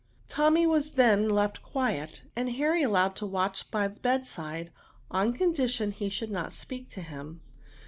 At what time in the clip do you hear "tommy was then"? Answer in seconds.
0.27-1.29